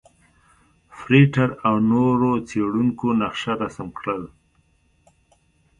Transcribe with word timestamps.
فرېټر 0.97 1.49
او 1.67 1.75
نورو 1.91 2.31
څېړونکو 2.47 3.07
نقشه 3.21 3.53
رسم 3.63 3.87
کړل. 3.97 4.21